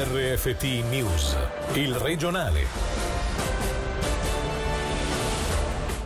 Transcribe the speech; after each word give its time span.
RFT 0.00 0.62
News, 0.88 1.36
il 1.72 1.92
regionale. 1.96 2.64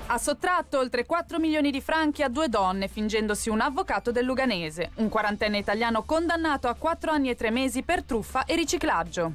Ha 0.07 0.17
sottratto 0.17 0.79
oltre 0.79 1.05
4 1.05 1.39
milioni 1.39 1.71
di 1.71 1.83
franchi 1.83 2.23
a 2.23 2.31
due 2.31 2.49
donne 2.49 2.89
fingendosi 2.89 3.51
un 3.51 3.61
avvocato 3.61 4.11
del 4.11 4.25
Luganese, 4.25 4.93
un 4.95 5.11
quarantenne 5.11 5.59
italiano 5.59 6.05
condannato 6.05 6.69
a 6.69 6.75
4 6.75 7.11
anni 7.11 7.29
e 7.29 7.35
3 7.35 7.51
mesi 7.51 7.83
per 7.83 8.03
truffa 8.03 8.47
e 8.47 8.57
riciclaggio. 8.57 9.33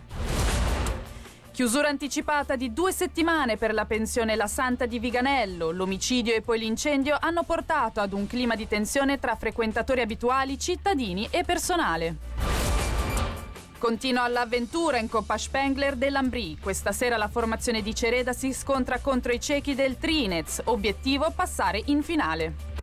Chiusura 1.51 1.89
anticipata 1.89 2.55
di 2.55 2.73
due 2.73 2.91
settimane 2.91 3.57
per 3.57 3.75
la 3.75 3.85
pensione 3.85 4.35
La 4.35 4.47
Santa 4.47 4.87
di 4.87 4.97
Viganello. 4.97 5.69
L'omicidio 5.69 6.33
e 6.33 6.41
poi 6.41 6.57
l'incendio 6.57 7.15
hanno 7.19 7.43
portato 7.43 7.99
ad 7.99 8.11
un 8.11 8.25
clima 8.25 8.55
di 8.55 8.67
tensione 8.67 9.19
tra 9.19 9.35
frequentatori 9.35 10.01
abituali, 10.01 10.57
cittadini 10.57 11.27
e 11.29 11.43
personale. 11.43 12.36
Continua 13.79 14.27
l'avventura 14.27 14.97
in 14.97 15.07
Coppa 15.07 15.37
Spengler 15.37 15.95
dell'Ambrì. 15.95 16.57
Questa 16.59 16.91
sera 16.91 17.15
la 17.15 17.27
formazione 17.27 17.83
di 17.83 17.93
Cereda 17.93 18.33
si 18.33 18.51
scontra 18.51 18.97
contro 18.99 19.31
i 19.31 19.39
ciechi 19.39 19.75
del 19.75 19.97
Trinez. 19.97 20.61
Obiettivo 20.65 21.31
passare 21.35 21.83
in 21.85 22.01
finale. 22.01 22.76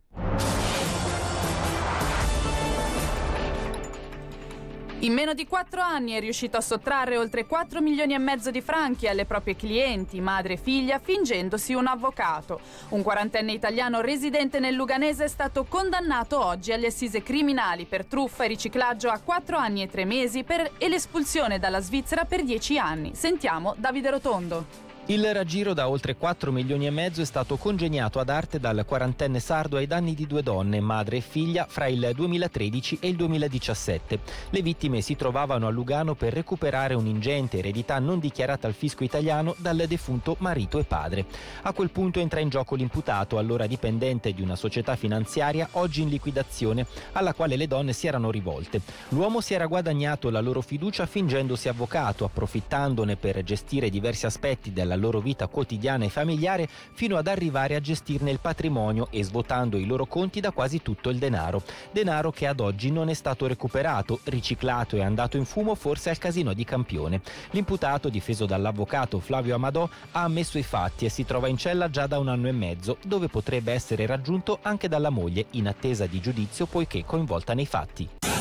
In 5.05 5.13
meno 5.13 5.35
di 5.35 5.45
quattro 5.45 5.81
anni 5.81 6.13
è 6.13 6.19
riuscito 6.19 6.57
a 6.57 6.61
sottrarre 6.61 7.15
oltre 7.19 7.45
4 7.45 7.79
milioni 7.79 8.15
e 8.15 8.17
mezzo 8.17 8.49
di 8.49 8.59
franchi 8.59 9.07
alle 9.07 9.25
proprie 9.25 9.55
clienti, 9.55 10.19
madre 10.19 10.53
e 10.53 10.57
figlia, 10.57 10.97
fingendosi 10.97 11.75
un 11.75 11.85
avvocato. 11.85 12.59
Un 12.89 13.03
quarantenne 13.03 13.51
italiano 13.51 14.01
residente 14.01 14.57
nel 14.57 14.73
Luganese 14.73 15.25
è 15.25 15.27
stato 15.27 15.65
condannato 15.65 16.43
oggi 16.43 16.71
alle 16.71 16.87
assise 16.87 17.21
criminali 17.21 17.85
per 17.85 18.05
truffa 18.05 18.45
e 18.45 18.47
riciclaggio 18.47 19.09
a 19.09 19.19
4 19.23 19.57
anni 19.57 19.83
e 19.83 19.87
3 19.89 20.05
mesi 20.05 20.43
per, 20.43 20.71
e 20.79 20.89
l'espulsione 20.89 21.59
dalla 21.59 21.81
Svizzera 21.81 22.25
per 22.25 22.43
10 22.43 22.79
anni. 22.79 23.13
Sentiamo 23.13 23.75
Davide 23.77 24.09
Rotondo. 24.09 24.84
Il 25.07 25.31
raggiro 25.35 25.75
da 25.75 25.87
oltre 25.87 26.15
4 26.15 26.51
milioni 26.51 26.87
e 26.87 26.89
mezzo 26.89 27.21
è 27.21 27.25
stato 27.25 27.57
congegnato 27.57 28.17
ad 28.19 28.27
arte 28.27 28.59
dal 28.59 28.83
quarantenne 28.87 29.39
sardo 29.39 29.77
ai 29.77 29.85
danni 29.85 30.15
di 30.15 30.25
due 30.25 30.41
donne, 30.41 30.79
madre 30.79 31.17
e 31.17 31.21
figlia, 31.21 31.67
fra 31.69 31.85
il 31.85 32.09
2013 32.11 32.97
e 32.99 33.09
il 33.09 33.15
2017. 33.15 34.19
Le 34.49 34.61
vittime 34.63 35.01
si 35.01 35.15
trovavano 35.15 35.67
a 35.67 35.69
Lugano 35.69 36.15
per 36.15 36.33
recuperare 36.33 36.95
un'ingente 36.95 37.59
eredità 37.59 37.99
non 37.99 38.17
dichiarata 38.17 38.65
al 38.65 38.73
fisco 38.73 39.03
italiano 39.03 39.53
dal 39.59 39.85
defunto 39.87 40.37
marito 40.39 40.79
e 40.79 40.85
padre. 40.85 41.27
A 41.61 41.71
quel 41.71 41.91
punto 41.91 42.19
entra 42.19 42.39
in 42.39 42.49
gioco 42.49 42.73
l'imputato, 42.73 43.37
allora 43.37 43.67
dipendente 43.67 44.33
di 44.33 44.41
una 44.41 44.55
società 44.55 44.95
finanziaria 44.95 45.67
oggi 45.73 46.01
in 46.01 46.09
liquidazione, 46.09 46.87
alla 47.11 47.35
quale 47.35 47.57
le 47.57 47.67
donne 47.67 47.93
si 47.93 48.07
erano 48.07 48.31
rivolte. 48.31 48.81
L'uomo 49.09 49.39
si 49.39 49.53
era 49.53 49.67
guadagnato 49.67 50.31
la 50.31 50.41
loro 50.41 50.61
fiducia 50.61 51.05
fingendosi 51.05 51.69
avvocato, 51.69 52.25
approfittandone 52.25 53.17
per 53.17 53.43
gestire 53.43 53.91
diversi 53.91 54.25
aspetti 54.25 54.73
della 54.73 54.93
della 54.95 55.01
loro 55.01 55.19
vita 55.19 55.47
quotidiana 55.47 56.05
e 56.05 56.09
familiare 56.09 56.67
fino 56.93 57.17
ad 57.17 57.27
arrivare 57.27 57.75
a 57.75 57.79
gestirne 57.79 58.31
il 58.31 58.39
patrimonio 58.39 59.07
e 59.11 59.23
svuotando 59.23 59.77
i 59.77 59.85
loro 59.85 60.05
conti 60.05 60.39
da 60.39 60.51
quasi 60.51 60.81
tutto 60.81 61.09
il 61.09 61.17
denaro. 61.17 61.61
Denaro 61.91 62.31
che 62.31 62.47
ad 62.47 62.59
oggi 62.59 62.91
non 62.91 63.09
è 63.09 63.13
stato 63.13 63.45
recuperato, 63.45 64.19
riciclato 64.23 64.95
e 64.95 65.03
andato 65.03 65.37
in 65.37 65.45
fumo 65.45 65.75
forse 65.75 66.09
al 66.09 66.17
casino 66.17 66.53
di 66.53 66.63
Campione. 66.63 67.21
L'imputato, 67.51 68.09
difeso 68.09 68.45
dall'avvocato 68.45 69.19
Flavio 69.19 69.55
Amadò, 69.55 69.87
ha 70.11 70.23
ammesso 70.23 70.57
i 70.57 70.63
fatti 70.63 71.05
e 71.05 71.09
si 71.09 71.25
trova 71.25 71.47
in 71.47 71.57
cella 71.57 71.89
già 71.89 72.07
da 72.07 72.17
un 72.17 72.29
anno 72.29 72.47
e 72.47 72.53
mezzo, 72.53 72.97
dove 73.05 73.27
potrebbe 73.27 73.73
essere 73.73 74.05
raggiunto 74.05 74.59
anche 74.61 74.87
dalla 74.87 75.09
moglie 75.09 75.45
in 75.51 75.67
attesa 75.67 76.05
di 76.05 76.19
giudizio 76.19 76.65
poiché 76.65 77.03
coinvolta 77.03 77.53
nei 77.53 77.65
fatti. 77.65 78.34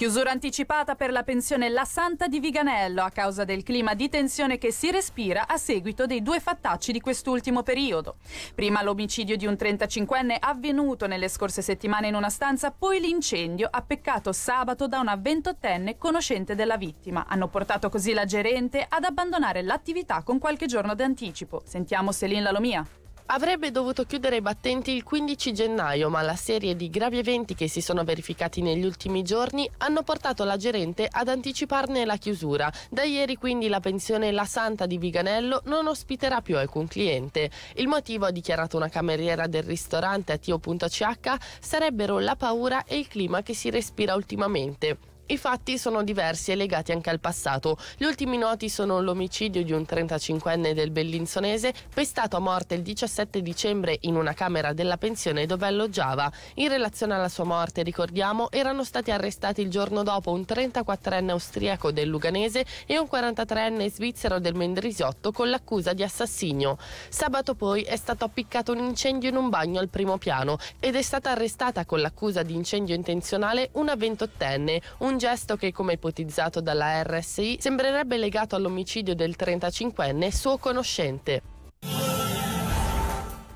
Chiusura 0.00 0.30
anticipata 0.30 0.94
per 0.94 1.12
la 1.12 1.24
pensione 1.24 1.68
La 1.68 1.84
Santa 1.84 2.26
di 2.26 2.40
Viganello 2.40 3.02
a 3.02 3.10
causa 3.10 3.44
del 3.44 3.62
clima 3.62 3.92
di 3.92 4.08
tensione 4.08 4.56
che 4.56 4.72
si 4.72 4.90
respira 4.90 5.46
a 5.46 5.58
seguito 5.58 6.06
dei 6.06 6.22
due 6.22 6.40
fattacci 6.40 6.90
di 6.90 7.02
quest'ultimo 7.02 7.62
periodo. 7.62 8.16
Prima 8.54 8.82
l'omicidio 8.82 9.36
di 9.36 9.44
un 9.44 9.58
35enne 9.60 10.36
avvenuto 10.40 11.06
nelle 11.06 11.28
scorse 11.28 11.60
settimane 11.60 12.08
in 12.08 12.14
una 12.14 12.30
stanza, 12.30 12.70
poi 12.70 12.98
l'incendio 12.98 13.68
appeccato 13.70 14.32
sabato 14.32 14.88
da 14.88 15.00
una 15.00 15.16
28enne 15.16 15.98
conoscente 15.98 16.54
della 16.54 16.78
vittima. 16.78 17.26
Hanno 17.28 17.48
portato 17.48 17.90
così 17.90 18.14
la 18.14 18.24
gerente 18.24 18.86
ad 18.88 19.04
abbandonare 19.04 19.60
l'attività 19.60 20.22
con 20.22 20.38
qualche 20.38 20.64
giorno 20.64 20.94
d'anticipo. 20.94 21.60
Sentiamo 21.66 22.10
Selin 22.10 22.42
Lalomia. 22.42 22.86
Avrebbe 23.32 23.70
dovuto 23.70 24.06
chiudere 24.06 24.38
i 24.38 24.40
battenti 24.40 24.90
il 24.90 25.04
15 25.04 25.52
gennaio, 25.52 26.10
ma 26.10 26.20
la 26.20 26.34
serie 26.34 26.74
di 26.74 26.90
gravi 26.90 27.18
eventi 27.18 27.54
che 27.54 27.68
si 27.68 27.80
sono 27.80 28.02
verificati 28.02 28.60
negli 28.60 28.84
ultimi 28.84 29.22
giorni 29.22 29.70
hanno 29.78 30.02
portato 30.02 30.42
la 30.42 30.56
gerente 30.56 31.06
ad 31.08 31.28
anticiparne 31.28 32.04
la 32.04 32.16
chiusura. 32.16 32.72
Da 32.90 33.04
ieri 33.04 33.36
quindi 33.36 33.68
la 33.68 33.78
pensione 33.78 34.32
La 34.32 34.46
Santa 34.46 34.86
di 34.86 34.98
Viganello 34.98 35.62
non 35.66 35.86
ospiterà 35.86 36.40
più 36.40 36.56
alcun 36.56 36.88
cliente. 36.88 37.52
Il 37.74 37.86
motivo, 37.86 38.26
ha 38.26 38.32
dichiarato 38.32 38.76
una 38.76 38.88
cameriera 38.88 39.46
del 39.46 39.62
ristorante 39.62 40.32
a 40.32 40.36
Tio.ch, 40.36 41.34
sarebbero 41.60 42.18
la 42.18 42.34
paura 42.34 42.82
e 42.82 42.98
il 42.98 43.06
clima 43.06 43.42
che 43.42 43.54
si 43.54 43.70
respira 43.70 44.16
ultimamente. 44.16 45.09
I 45.30 45.38
fatti 45.38 45.78
sono 45.78 46.02
diversi 46.02 46.50
e 46.50 46.56
legati 46.56 46.90
anche 46.90 47.08
al 47.08 47.20
passato. 47.20 47.78
Gli 47.96 48.02
ultimi 48.02 48.36
noti 48.36 48.68
sono 48.68 49.00
l'omicidio 49.00 49.62
di 49.62 49.70
un 49.70 49.82
35enne 49.88 50.72
del 50.72 50.90
Bellinzonese, 50.90 51.72
pestato 51.94 52.36
a 52.36 52.40
morte 52.40 52.74
il 52.74 52.82
17 52.82 53.40
dicembre 53.40 53.96
in 54.00 54.16
una 54.16 54.32
camera 54.34 54.72
della 54.72 54.96
pensione 54.96 55.46
dove 55.46 55.68
alloggiava. 55.68 56.28
In 56.54 56.66
relazione 56.66 57.14
alla 57.14 57.28
sua 57.28 57.44
morte, 57.44 57.84
ricordiamo, 57.84 58.50
erano 58.50 58.82
stati 58.82 59.12
arrestati 59.12 59.60
il 59.60 59.70
giorno 59.70 60.02
dopo 60.02 60.32
un 60.32 60.40
34enne 60.40 61.30
austriaco 61.30 61.92
del 61.92 62.08
Luganese 62.08 62.64
e 62.84 62.98
un 62.98 63.06
43enne 63.08 63.88
svizzero 63.88 64.40
del 64.40 64.56
Mendrisiotto 64.56 65.30
con 65.30 65.48
l'accusa 65.48 65.92
di 65.92 66.02
assassinio. 66.02 66.76
Sabato 67.08 67.54
poi 67.54 67.82
è 67.82 67.94
stato 67.94 68.24
appiccato 68.24 68.72
un 68.72 68.78
incendio 68.78 69.28
in 69.28 69.36
un 69.36 69.48
bagno 69.48 69.78
al 69.78 69.90
primo 69.90 70.18
piano 70.18 70.58
ed 70.80 70.96
è 70.96 71.02
stata 71.02 71.30
arrestata 71.30 71.84
con 71.84 72.00
l'accusa 72.00 72.42
di 72.42 72.54
incendio 72.56 72.96
intenzionale 72.96 73.68
una 73.74 73.94
28enne, 73.94 74.80
un 74.98 75.18
gesto 75.20 75.56
che, 75.56 75.70
come 75.70 75.92
ipotizzato 75.92 76.62
dalla 76.62 77.02
RSI, 77.02 77.58
sembrerebbe 77.60 78.16
legato 78.16 78.56
all'omicidio 78.56 79.14
del 79.14 79.36
35enne 79.38 80.30
suo 80.30 80.56
conoscente. 80.56 81.42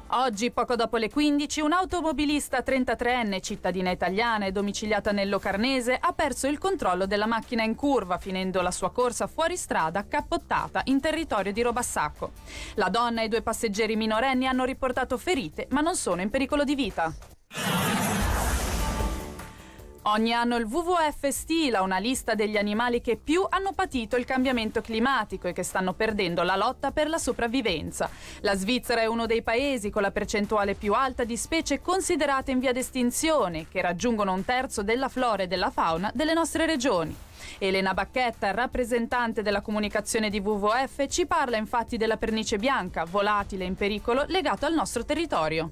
Oggi, 0.08 0.50
poco 0.50 0.76
dopo 0.76 0.98
le 0.98 1.08
15, 1.08 1.62
un 1.62 1.72
automobilista 1.72 2.58
33enne, 2.58 3.40
cittadina 3.40 3.90
italiana 3.90 4.44
e 4.44 4.52
domiciliata 4.52 5.10
nel 5.10 5.30
Locarnese, 5.30 5.96
ha 5.98 6.12
perso 6.12 6.46
il 6.46 6.58
controllo 6.58 7.06
della 7.06 7.26
macchina 7.26 7.62
in 7.64 7.74
curva, 7.74 8.18
finendo 8.18 8.60
la 8.60 8.70
sua 8.70 8.92
corsa 8.92 9.26
fuori 9.26 9.56
strada 9.56 10.06
cappottata 10.06 10.82
in 10.84 11.00
territorio 11.00 11.50
di 11.50 11.62
Robassacco. 11.62 12.32
La 12.74 12.90
donna 12.90 13.22
e 13.22 13.24
i 13.24 13.28
due 13.28 13.40
passeggeri 13.40 13.96
minorenni 13.96 14.46
hanno 14.46 14.64
riportato 14.64 15.16
ferite, 15.16 15.66
ma 15.70 15.80
non 15.80 15.96
sono 15.96 16.20
in 16.20 16.28
pericolo 16.28 16.62
di 16.62 16.74
vita. 16.74 17.12
Ogni 20.06 20.34
anno 20.34 20.56
il 20.56 20.64
WWF 20.64 21.28
stila 21.28 21.80
una 21.80 21.96
lista 21.96 22.34
degli 22.34 22.58
animali 22.58 23.00
che 23.00 23.16
più 23.16 23.46
hanno 23.48 23.72
patito 23.72 24.16
il 24.16 24.26
cambiamento 24.26 24.82
climatico 24.82 25.48
e 25.48 25.54
che 25.54 25.62
stanno 25.62 25.94
perdendo 25.94 26.42
la 26.42 26.56
lotta 26.56 26.90
per 26.90 27.08
la 27.08 27.16
sopravvivenza. 27.16 28.10
La 28.40 28.54
Svizzera 28.54 29.00
è 29.00 29.06
uno 29.06 29.24
dei 29.24 29.40
paesi 29.40 29.88
con 29.88 30.02
la 30.02 30.10
percentuale 30.10 30.74
più 30.74 30.92
alta 30.92 31.24
di 31.24 31.38
specie 31.38 31.80
considerate 31.80 32.50
in 32.50 32.58
via 32.58 32.72
d'estinzione, 32.72 33.66
che 33.70 33.80
raggiungono 33.80 34.34
un 34.34 34.44
terzo 34.44 34.82
della 34.82 35.08
flora 35.08 35.44
e 35.44 35.46
della 35.46 35.70
fauna 35.70 36.10
delle 36.12 36.34
nostre 36.34 36.66
regioni. 36.66 37.16
Elena 37.56 37.94
Bacchetta, 37.94 38.50
rappresentante 38.50 39.40
della 39.40 39.62
comunicazione 39.62 40.28
di 40.28 40.38
WWF, 40.38 41.06
ci 41.08 41.24
parla 41.24 41.56
infatti 41.56 41.96
della 41.96 42.18
pernice 42.18 42.58
bianca, 42.58 43.04
volatile 43.04 43.64
in 43.64 43.74
pericolo, 43.74 44.26
legato 44.28 44.66
al 44.66 44.74
nostro 44.74 45.02
territorio. 45.06 45.70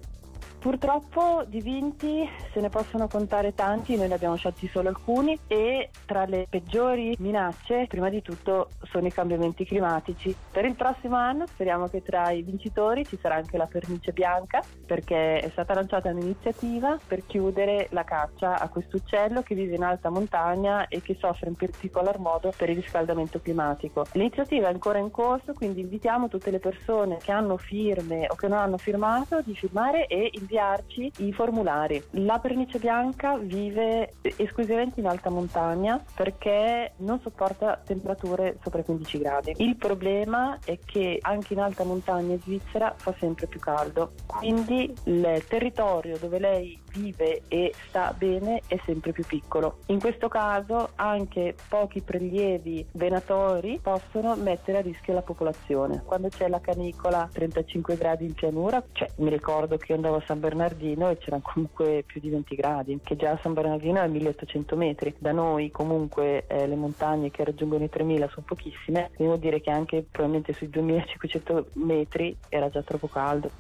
Purtroppo 0.63 1.43
di 1.45 1.61
vinti 1.61 2.25
se 2.53 2.61
ne 2.61 2.69
possono 2.69 3.09
contare 3.09 3.53
tanti, 3.53 3.97
noi 3.97 4.07
ne 4.07 4.15
abbiamo 4.15 4.37
scelti 4.37 4.69
solo 4.69 4.91
alcuni 4.91 5.37
e 5.49 5.91
tra 6.07 6.25
le 6.25 6.47
peggiori 6.49 7.17
minacce 7.19 7.87
prima 7.89 8.09
di 8.09 8.23
tutto 8.23 8.69
sono 8.83 9.09
i 9.09 9.11
cambiamenti 9.11 9.65
climatici. 9.65 10.33
Per 10.53 10.65
il 10.65 10.77
prossimo 10.77 11.17
anno 11.17 11.49
speriamo 11.49 11.89
che 11.89 12.01
tra 12.01 12.31
i 12.31 12.43
vincitori 12.43 13.05
ci 13.05 13.19
sarà 13.21 13.35
anche 13.35 13.57
la 13.57 13.67
pernice 13.67 14.13
bianca 14.13 14.63
perché 14.87 15.41
è 15.41 15.49
stata 15.51 15.75
lanciata 15.75 16.11
un'iniziativa 16.11 16.97
per 17.09 17.27
chiudere 17.27 17.89
la 17.91 18.05
caccia 18.05 18.61
a 18.61 18.69
questo 18.69 18.99
uccello 18.99 19.43
che 19.43 19.57
vive 19.57 19.75
in 19.75 19.83
alta 19.83 20.11
montagna 20.11 20.87
e 20.87 21.03
che 21.03 21.17
soffre 21.19 21.49
in 21.49 21.57
particolar 21.57 22.21
modo 22.21 22.53
per 22.57 22.71
il 22.71 22.77
riscaldamento 22.77 23.41
climatico. 23.41 24.07
L'iniziativa 24.13 24.69
è 24.69 24.73
ancora 24.73 24.99
in 24.99 25.11
corso, 25.11 25.55
quindi 25.55 25.81
invitiamo 25.81 26.29
tutte 26.29 26.53
le 26.53 26.61
persone 26.61 27.17
che 27.17 27.33
hanno 27.33 27.57
firme 27.57 28.29
o 28.31 28.37
che 28.37 28.47
non 28.47 28.59
hanno 28.59 28.79
firmato 28.79 29.41
di 29.43 29.57
firmare 29.57 30.07
e 30.07 30.31
inviare 30.31 30.51
inviarci 30.53 31.11
i 31.19 31.33
formulari. 31.33 32.03
La 32.11 32.39
pernice 32.39 32.79
bianca 32.79 33.39
vive 33.39 34.13
esclusivamente 34.37 35.01
in 35.01 35.07
alta 35.07 35.31
montagna 35.31 36.03
perché 36.15 36.93
non 36.99 37.21
sopporta 37.21 37.81
temperature 37.83 38.59
sopra 38.63 38.81
i 38.81 38.85
15 38.85 39.19
gradi. 39.19 39.55
Il 39.57 39.77
problema 39.77 40.59
è 40.63 40.79
che 40.85 41.19
anche 41.23 41.55
in 41.55 41.61
alta 41.61 41.85
montagna 41.85 42.35
in 42.35 42.41
Svizzera 42.41 42.95
fa 42.97 43.15
sempre 43.19 43.47
più 43.47 43.61
caldo, 43.61 44.13
quindi 44.27 44.93
il 45.05 45.45
territorio 45.49 46.19
dove 46.19 46.39
lei 46.39 46.79
vive 46.93 47.43
e 47.49 47.73
sta 47.89 48.15
bene 48.17 48.63
è 48.67 48.79
sempre 48.85 49.13
più 49.13 49.25
piccolo. 49.25 49.79
In 49.87 50.01
questo 50.01 50.29
caso 50.29 50.91
anche 50.97 51.55
pochi 51.69 52.01
prelievi 52.01 52.87
venatori 52.93 53.79
possono 53.83 54.35
mettere 54.37 54.79
a 54.79 54.81
rischio 54.81 55.15
la 55.15 55.23
popolazione. 55.23 56.03
Quando 56.05 56.29
c'è 56.29 56.49
la 56.49 56.61
canicola 56.61 57.29
35 57.33 57.97
gradi 57.97 58.27
in 58.27 58.35
pianura, 58.35 58.83
cioè 58.93 59.11
mi 59.17 59.31
ricordo 59.31 59.77
che 59.77 59.87
io 59.89 59.97
andavo 59.97 60.17
a 60.17 60.23
San 60.27 60.41
Bernardino 60.41 61.11
e 61.11 61.19
c'erano 61.19 61.43
comunque 61.43 62.05
più 62.07 62.21
di 62.21 62.31
20 62.31 62.55
gradi, 62.55 63.01
che 63.03 63.17
già 63.17 63.39
San 63.43 63.55
Bernardino 63.55 63.99
è 63.99 64.05
a 64.05 64.07
1800 64.07 64.77
metri. 64.77 65.15
Da 65.19 65.33
noi 65.33 65.71
comunque 65.71 66.47
eh, 66.47 66.67
le 66.67 66.77
montagne 66.77 67.31
che 67.31 67.45
raggiungono 67.45 67.85
i 67.85 67.89
3000 67.89 68.29
sono 68.29 68.45
pochissime, 68.47 69.11
vuol 69.19 69.39
dire 69.39 69.61
che 69.61 69.71
anche 69.71 70.05
probabilmente 70.09 70.53
sui 70.53 70.69
2500 70.69 71.67
metri 71.75 72.37
era 72.49 72.69
già 72.69 72.83
troppo 72.83 73.09
caldo. 73.09 73.51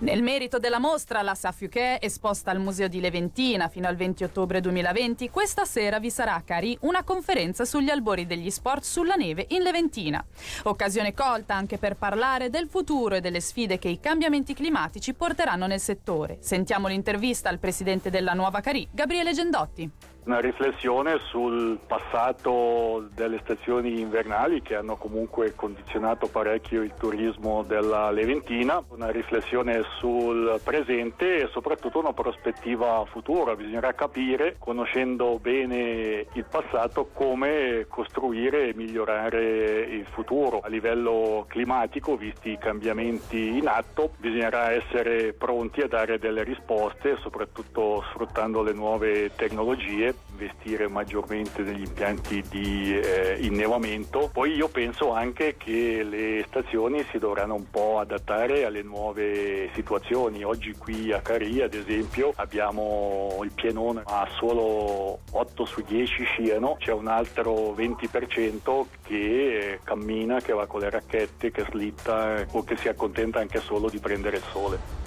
Nel 0.00 0.22
merito 0.22 0.58
della 0.58 0.78
mostra, 0.78 1.20
la 1.20 1.34
Safiuché, 1.34 2.00
esposta 2.00 2.50
al 2.50 2.58
Museo 2.58 2.88
di 2.88 3.00
Leventina 3.00 3.68
fino 3.68 3.86
al 3.86 3.96
20 3.96 4.24
ottobre 4.24 4.62
2020, 4.62 5.28
questa 5.28 5.66
sera 5.66 5.98
vi 5.98 6.08
sarà 6.08 6.36
a 6.36 6.40
Cari 6.40 6.74
una 6.82 7.04
conferenza 7.04 7.66
sugli 7.66 7.90
albori 7.90 8.24
degli 8.24 8.50
sport 8.50 8.82
sulla 8.82 9.16
neve 9.16 9.44
in 9.50 9.60
Leventina. 9.60 10.24
Occasione 10.62 11.12
colta 11.12 11.54
anche 11.54 11.76
per 11.76 11.96
parlare 11.96 12.48
del 12.48 12.66
futuro 12.66 13.16
e 13.16 13.20
delle 13.20 13.40
sfide 13.40 13.78
che 13.78 13.88
i 13.88 14.00
cambiamenti 14.00 14.54
climatici 14.54 15.12
porteranno 15.12 15.66
nel 15.66 15.80
settore. 15.80 16.38
Sentiamo 16.40 16.88
l'intervista 16.88 17.50
al 17.50 17.58
presidente 17.58 18.08
della 18.08 18.32
Nuova 18.32 18.60
Cari, 18.62 18.88
Gabriele 18.90 19.34
Gendotti 19.34 19.90
una 20.24 20.38
riflessione 20.38 21.18
sul 21.28 21.78
passato 21.86 23.08
delle 23.14 23.40
stazioni 23.42 24.00
invernali 24.00 24.60
che 24.60 24.76
hanno 24.76 24.96
comunque 24.96 25.54
condizionato 25.54 26.28
parecchio 26.28 26.82
il 26.82 26.92
turismo 26.98 27.62
della 27.62 28.10
Leventina, 28.10 28.82
una 28.88 29.10
riflessione 29.10 29.82
sul 29.98 30.60
presente 30.62 31.42
e 31.42 31.48
soprattutto 31.52 31.98
una 31.98 32.12
prospettiva 32.12 33.04
futura. 33.10 33.56
Bisognerà 33.56 33.94
capire, 33.94 34.56
conoscendo 34.58 35.38
bene 35.40 36.26
il 36.32 36.44
passato, 36.48 37.08
come 37.12 37.86
costruire 37.88 38.68
e 38.68 38.74
migliorare 38.74 39.80
il 39.80 40.06
futuro. 40.10 40.60
A 40.60 40.68
livello 40.68 41.46
climatico, 41.48 42.16
visti 42.16 42.50
i 42.50 42.58
cambiamenti 42.58 43.56
in 43.56 43.66
atto, 43.66 44.12
bisognerà 44.18 44.72
essere 44.72 45.32
pronti 45.32 45.80
a 45.80 45.88
dare 45.88 46.18
delle 46.18 46.44
risposte, 46.44 47.16
soprattutto 47.20 48.04
sfruttando 48.10 48.62
le 48.62 48.72
nuove 48.72 49.34
tecnologie 49.34 50.09
investire 50.30 50.88
maggiormente 50.88 51.62
negli 51.62 51.82
impianti 51.82 52.42
di 52.48 52.98
eh, 52.98 53.38
innevamento. 53.40 54.30
Poi 54.32 54.54
io 54.54 54.68
penso 54.68 55.12
anche 55.12 55.56
che 55.56 56.02
le 56.02 56.44
stazioni 56.48 57.04
si 57.10 57.18
dovranno 57.18 57.54
un 57.54 57.68
po' 57.70 57.98
adattare 57.98 58.64
alle 58.64 58.82
nuove 58.82 59.70
situazioni. 59.74 60.42
Oggi 60.42 60.72
qui 60.72 61.12
a 61.12 61.20
Cari, 61.20 61.62
ad 61.62 61.74
esempio, 61.74 62.32
abbiamo 62.36 63.38
il 63.42 63.52
pienone 63.52 64.02
ma 64.06 64.26
solo 64.38 65.20
8 65.30 65.64
su 65.64 65.82
10 65.86 66.24
sciano, 66.24 66.76
c'è 66.78 66.92
un 66.92 67.08
altro 67.08 67.74
20% 67.76 68.84
che 69.02 69.80
cammina, 69.84 70.40
che 70.40 70.52
va 70.52 70.66
con 70.66 70.80
le 70.80 70.90
racchette, 70.90 71.50
che 71.50 71.64
slitta 71.68 72.46
o 72.52 72.64
che 72.64 72.76
si 72.76 72.88
accontenta 72.88 73.40
anche 73.40 73.60
solo 73.60 73.88
di 73.88 73.98
prendere 73.98 74.38
il 74.38 74.44
sole. 74.50 74.99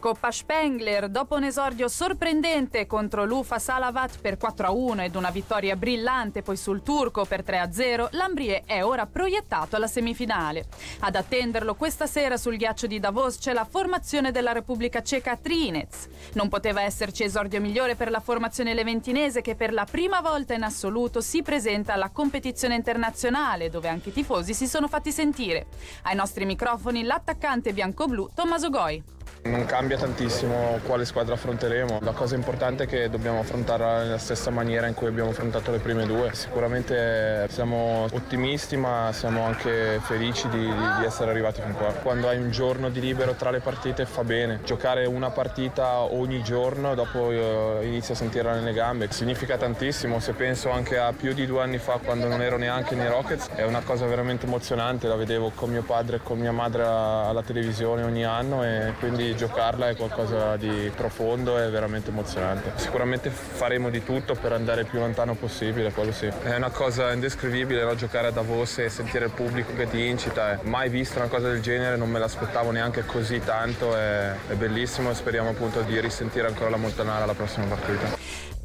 Coppa 0.00 0.30
Spengler, 0.30 1.10
dopo 1.10 1.36
un 1.36 1.44
esordio 1.44 1.86
sorprendente 1.86 2.86
contro 2.86 3.26
l'Ufa 3.26 3.58
Salavat 3.58 4.18
per 4.18 4.38
4-1 4.40 5.02
ed 5.02 5.14
una 5.14 5.28
vittoria 5.28 5.76
brillante 5.76 6.40
poi 6.40 6.56
sul 6.56 6.82
turco 6.82 7.26
per 7.26 7.42
3-0, 7.42 8.08
l'Ambrie 8.12 8.62
è 8.64 8.82
ora 8.82 9.04
proiettato 9.04 9.76
alla 9.76 9.86
semifinale. 9.86 10.68
Ad 11.00 11.16
attenderlo 11.16 11.74
questa 11.74 12.06
sera 12.06 12.38
sul 12.38 12.56
ghiaccio 12.56 12.86
di 12.86 12.98
Davos 12.98 13.36
c'è 13.36 13.52
la 13.52 13.66
formazione 13.66 14.32
della 14.32 14.52
Repubblica 14.52 15.02
Ceca 15.02 15.36
Trinec. 15.36 16.08
Non 16.32 16.48
poteva 16.48 16.80
esserci 16.80 17.22
esordio 17.22 17.60
migliore 17.60 17.94
per 17.94 18.10
la 18.10 18.20
formazione 18.20 18.72
leventinese 18.72 19.42
che 19.42 19.54
per 19.54 19.70
la 19.70 19.84
prima 19.84 20.22
volta 20.22 20.54
in 20.54 20.62
assoluto 20.62 21.20
si 21.20 21.42
presenta 21.42 21.92
alla 21.92 22.08
competizione 22.08 22.74
internazionale 22.74 23.68
dove 23.68 23.88
anche 23.88 24.08
i 24.08 24.12
tifosi 24.12 24.54
si 24.54 24.66
sono 24.66 24.88
fatti 24.88 25.12
sentire. 25.12 25.66
Ai 26.04 26.14
nostri 26.14 26.46
microfoni 26.46 27.02
l'attaccante 27.02 27.74
bianco-blu 27.74 28.30
Tommaso 28.34 28.70
Goi. 28.70 29.18
Non 29.42 29.64
cambia 29.64 29.96
tantissimo 29.96 30.78
quale 30.84 31.06
squadra 31.06 31.32
affronteremo, 31.32 32.00
la 32.02 32.12
cosa 32.12 32.34
importante 32.34 32.84
è 32.84 32.86
che 32.86 33.08
dobbiamo 33.08 33.40
affrontarla 33.40 34.02
nella 34.02 34.18
stessa 34.18 34.50
maniera 34.50 34.86
in 34.86 34.92
cui 34.92 35.06
abbiamo 35.06 35.30
affrontato 35.30 35.70
le 35.70 35.78
prime 35.78 36.04
due. 36.04 36.34
Sicuramente 36.34 37.46
siamo 37.48 38.06
ottimisti 38.12 38.76
ma 38.76 39.08
siamo 39.12 39.42
anche 39.44 39.98
felici 40.02 40.46
di, 40.50 40.66
di 40.66 41.04
essere 41.06 41.30
arrivati 41.30 41.62
fin 41.62 41.72
qua. 41.72 41.90
Quando 41.94 42.28
hai 42.28 42.36
un 42.36 42.50
giorno 42.50 42.90
di 42.90 43.00
libero 43.00 43.32
tra 43.32 43.50
le 43.50 43.60
partite 43.60 44.04
fa 44.04 44.24
bene, 44.24 44.60
giocare 44.62 45.06
una 45.06 45.30
partita 45.30 46.00
ogni 46.00 46.42
giorno 46.42 46.94
dopo 46.94 47.30
eh, 47.30 47.86
inizio 47.86 48.12
a 48.12 48.18
sentirla 48.18 48.52
nelle 48.52 48.74
gambe, 48.74 49.10
significa 49.10 49.56
tantissimo, 49.56 50.20
se 50.20 50.34
penso 50.34 50.70
anche 50.70 50.98
a 50.98 51.14
più 51.14 51.32
di 51.32 51.46
due 51.46 51.62
anni 51.62 51.78
fa 51.78 51.98
quando 52.04 52.28
non 52.28 52.42
ero 52.42 52.58
neanche 52.58 52.94
nei 52.94 53.08
Rockets 53.08 53.48
è 53.54 53.64
una 53.64 53.80
cosa 53.80 54.04
veramente 54.04 54.44
emozionante, 54.44 55.08
la 55.08 55.16
vedevo 55.16 55.50
con 55.54 55.70
mio 55.70 55.82
padre 55.82 56.16
e 56.16 56.20
con 56.22 56.38
mia 56.38 56.52
madre 56.52 56.82
alla 56.84 57.42
televisione 57.42 58.02
ogni 58.02 58.24
anno 58.24 58.62
e 58.64 58.92
quindi 58.98 59.28
giocarla 59.34 59.88
è 59.88 59.96
qualcosa 59.96 60.56
di 60.56 60.90
profondo 60.94 61.58
e 61.58 61.68
veramente 61.70 62.10
emozionante. 62.10 62.72
Sicuramente 62.76 63.30
faremo 63.30 63.90
di 63.90 64.02
tutto 64.04 64.34
per 64.34 64.52
andare 64.52 64.82
il 64.82 64.86
più 64.86 64.98
lontano 64.98 65.34
possibile, 65.34 65.92
quello 65.92 66.12
sì. 66.12 66.26
È 66.26 66.56
una 66.56 66.70
cosa 66.70 67.12
indescrivibile 67.12 67.84
no? 67.84 67.94
giocare 67.94 68.28
a 68.28 68.30
Davos 68.30 68.78
e 68.78 68.88
sentire 68.88 69.26
il 69.26 69.32
pubblico 69.32 69.74
che 69.74 69.88
ti 69.88 70.06
incita. 70.06 70.60
Mai 70.62 70.88
visto 70.88 71.18
una 71.18 71.28
cosa 71.28 71.48
del 71.48 71.60
genere, 71.60 71.96
non 71.96 72.10
me 72.10 72.18
l'aspettavo 72.18 72.70
neanche 72.70 73.04
così 73.04 73.40
tanto, 73.40 73.96
è, 73.96 74.32
è 74.48 74.54
bellissimo 74.54 75.10
e 75.10 75.14
speriamo 75.14 75.50
appunto 75.50 75.80
di 75.82 75.98
risentire 76.00 76.46
ancora 76.46 76.70
la 76.70 76.76
Montanara 76.76 77.26
la 77.26 77.34
prossima 77.34 77.66
partita. 77.66 78.18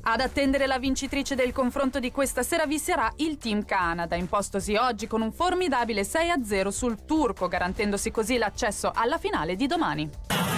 Ad 0.07 0.19
attendere 0.19 0.67
la 0.67 0.77
vincitrice 0.77 1.33
del 1.33 1.51
confronto 1.51 1.99
di 1.99 2.11
questa 2.11 2.43
sera 2.43 2.67
vi 2.67 2.77
sarà 2.77 3.11
il 3.17 3.39
Team 3.39 3.65
Canada, 3.65 4.15
impostosi 4.15 4.75
oggi 4.75 5.07
con 5.07 5.21
un 5.21 5.31
formidabile 5.31 6.03
6-0 6.03 6.67
sul 6.67 7.05
turco, 7.05 7.47
garantendosi 7.47 8.11
così 8.11 8.37
l'accesso 8.37 8.91
alla 8.93 9.17
finale 9.17 9.55
di 9.55 9.65
domani. 9.65 10.54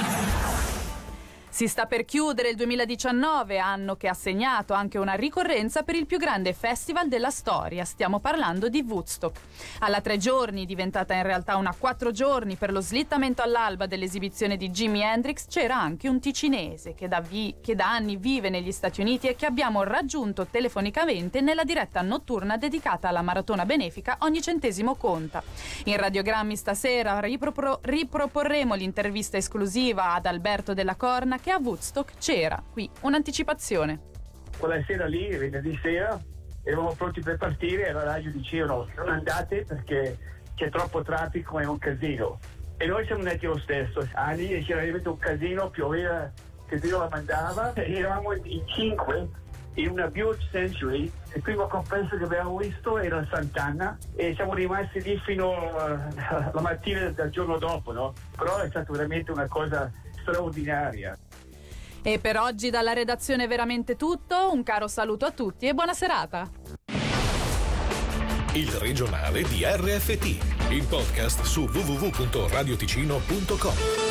Si 1.57 1.67
sta 1.67 1.87
per 1.87 2.05
chiudere 2.05 2.49
il 2.49 2.55
2019, 2.55 3.57
anno 3.57 3.95
che 3.95 4.07
ha 4.07 4.13
segnato 4.13 4.75
anche 4.75 4.99
una 4.99 5.13
ricorrenza 5.13 5.81
per 5.81 5.95
il 5.95 6.05
più 6.05 6.19
grande 6.19 6.53
festival 6.53 7.07
della 7.07 7.31
storia. 7.31 7.83
Stiamo 7.83 8.19
parlando 8.19 8.69
di 8.69 8.85
Woodstock. 8.87 9.39
Alla 9.79 9.99
tre 9.99 10.17
giorni, 10.17 10.67
diventata 10.67 11.15
in 11.15 11.23
realtà 11.23 11.55
una 11.55 11.73
quattro 11.75 12.11
giorni 12.11 12.57
per 12.57 12.71
lo 12.71 12.79
slittamento 12.79 13.41
all'alba 13.41 13.87
dell'esibizione 13.87 14.55
di 14.55 14.69
Jimi 14.69 15.01
Hendrix, 15.01 15.47
c'era 15.47 15.75
anche 15.75 16.07
un 16.07 16.19
ticinese 16.19 16.93
che 16.93 17.07
da, 17.07 17.21
vi- 17.21 17.55
che 17.59 17.73
da 17.73 17.89
anni 17.89 18.17
vive 18.17 18.51
negli 18.51 18.71
Stati 18.71 19.01
Uniti 19.01 19.27
e 19.27 19.35
che 19.35 19.47
abbiamo 19.47 19.81
raggiunto 19.81 20.45
telefonicamente 20.45 21.41
nella 21.41 21.63
diretta 21.63 22.03
notturna 22.03 22.57
dedicata 22.57 23.07
alla 23.07 23.23
maratona 23.23 23.65
benefica 23.65 24.17
Ogni 24.19 24.43
centesimo 24.43 24.93
conta. 24.93 25.41
In 25.85 25.97
radiogrammi 25.97 26.55
stasera 26.55 27.19
ripropor- 27.19 27.79
riproporremo 27.81 28.75
l'intervista 28.75 29.37
esclusiva 29.37 30.13
ad 30.13 30.27
Alberto 30.27 30.75
della 30.75 30.95
Corna 30.95 31.39
che 31.47 31.53
a 31.53 31.59
Woodstock 31.63 32.17
c'era 32.17 32.61
qui 32.73 32.89
un'anticipazione. 33.03 33.99
Quella 34.57 34.83
sera 34.85 35.05
lì, 35.05 35.29
venerdì 35.29 35.79
sera, 35.81 36.21
eravamo 36.61 36.91
pronti 36.91 37.21
per 37.21 37.37
partire 37.37 37.87
e 37.87 37.93
la 37.93 38.03
radio 38.03 38.29
dicevano 38.31 38.85
non 38.97 39.07
andate 39.07 39.63
perché 39.63 40.17
c'è 40.55 40.69
troppo 40.69 41.03
traffico 41.03 41.57
e 41.61 41.65
un 41.65 41.77
casino. 41.77 42.37
E 42.75 42.85
noi 42.85 43.05
siamo 43.05 43.21
andati 43.21 43.45
lo 43.45 43.57
stesso. 43.59 44.05
Ah, 44.15 44.33
lì 44.33 44.61
c'era 44.65 44.81
veramente 44.81 45.07
un 45.07 45.17
casino, 45.17 45.69
pioveva, 45.69 46.29
che 46.67 46.79
Dio 46.79 46.99
la 46.99 47.07
mandava. 47.09 47.71
E 47.75 47.93
eravamo 47.93 48.33
in 48.33 48.67
cinque 48.67 49.29
in 49.75 49.91
una 49.91 50.07
Buick 50.07 50.49
Century. 50.51 51.09
Il 51.33 51.41
primo 51.41 51.65
compresso 51.67 52.17
che 52.17 52.25
abbiamo 52.25 52.57
visto 52.57 52.97
era 52.97 53.25
Sant'Anna 53.31 53.97
e 54.17 54.33
siamo 54.35 54.53
rimasti 54.53 55.01
lì 55.01 55.17
fino 55.23 55.53
alla 55.77 56.59
mattina 56.59 57.09
del 57.09 57.29
giorno 57.29 57.57
dopo, 57.57 57.93
no? 57.93 58.13
Però 58.35 58.57
è 58.57 58.67
stata 58.67 58.91
veramente 58.91 59.31
una 59.31 59.47
cosa 59.47 59.89
straordinaria. 60.19 61.17
E 62.01 62.19
per 62.19 62.37
oggi 62.37 62.69
dalla 62.69 62.91
redazione 62.93 63.45
è 63.45 63.47
veramente 63.47 63.95
tutto, 63.95 64.51
un 64.51 64.61
caro 64.63 64.87
saluto 64.87 65.25
a 65.25 65.31
tutti 65.31 65.67
e 65.67 65.73
buona 65.73 65.93
serata. 65.93 66.49
Il 68.53 68.71
regionale 68.71 69.43
di 69.43 69.63
RFT, 69.63 70.71
il 70.71 70.85
podcast 70.87 71.43
su 71.43 71.65
www.radioticino.com. 71.65 74.06